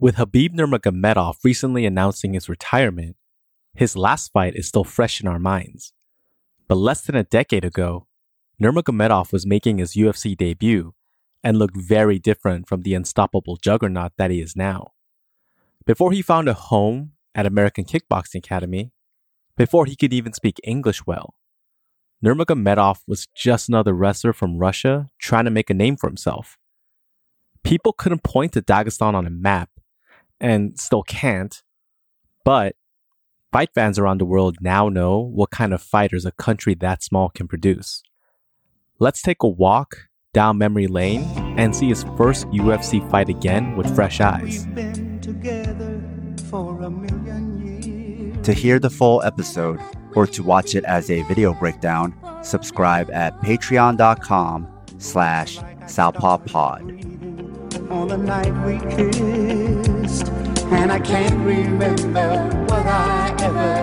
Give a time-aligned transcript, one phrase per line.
[0.00, 3.16] With Khabib Nurmagomedov recently announcing his retirement,
[3.74, 5.92] his last fight is still fresh in our minds.
[6.68, 8.06] But less than a decade ago,
[8.58, 10.94] Nurmagomedov was making his UFC debut
[11.44, 14.92] and looked very different from the unstoppable juggernaut that he is now.
[15.84, 18.92] Before he found a home at American Kickboxing Academy,
[19.58, 21.34] before he could even speak English well,
[22.24, 26.56] Nurmagomedov was just another wrestler from Russia trying to make a name for himself.
[27.62, 29.68] People couldn't point to Dagestan on a map
[30.40, 31.62] and still can't.
[32.44, 32.76] But
[33.52, 37.28] fight fans around the world now know what kind of fighters a country that small
[37.28, 38.02] can produce.
[38.98, 41.22] Let's take a walk down memory lane
[41.58, 44.66] and see his first UFC fight again with fresh eyes.
[48.42, 49.80] To hear the full episode
[50.14, 57.90] or to watch it as a video breakdown, subscribe at patreon.com slash southpawpod.
[57.90, 59.20] On the night we kissed
[60.72, 63.79] and I can't remember what I ever